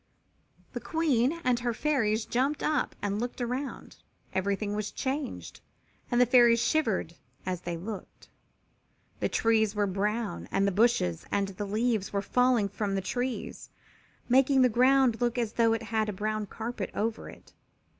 The 0.73 0.79
Queen 0.79 1.39
and 1.43 1.59
her 1.59 1.75
Fairies 1.75 2.25
jumped 2.25 2.63
up 2.63 2.95
and 3.03 3.19
looked 3.21 3.39
around. 3.39 3.97
Everything 4.33 4.73
was 4.75 4.89
changed 4.89 5.61
and 6.09 6.19
the 6.19 6.25
Fairies 6.25 6.59
shivered 6.59 7.13
as 7.45 7.61
they 7.61 7.77
looked. 7.77 8.27
The 9.19 9.29
trees 9.29 9.75
were 9.75 9.85
brown 9.85 10.49
and 10.51 10.65
the 10.67 10.71
bushes 10.71 11.27
and 11.31 11.49
the 11.49 11.65
leaves 11.67 12.11
were 12.11 12.23
falling 12.23 12.67
from 12.67 12.95
the 12.95 13.01
trees, 13.01 13.69
making 14.27 14.63
the 14.63 14.69
ground 14.69 15.21
look 15.21 15.37
as 15.37 15.53
though 15.53 15.73
it 15.73 15.83
had 15.83 16.09
a 16.09 16.13
brown 16.13 16.47
carpet 16.47 16.89
over 16.95 17.29
it. 17.29 17.53